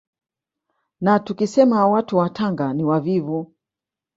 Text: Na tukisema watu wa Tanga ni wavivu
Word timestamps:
Na 1.01 1.19
tukisema 1.19 1.87
watu 1.87 2.17
wa 2.17 2.29
Tanga 2.29 2.73
ni 2.73 2.83
wavivu 2.83 3.53